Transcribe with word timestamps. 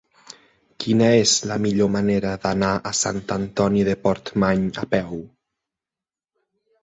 Quina 0.83 1.07
és 1.23 1.33
la 1.49 1.57
millor 1.65 1.89
manera 1.95 2.31
d'anar 2.45 2.71
a 2.91 2.93
Sant 2.99 3.19
Antoni 3.35 3.83
de 3.89 3.95
Portmany 4.07 4.63
a 4.85 4.87
peu? 4.95 5.13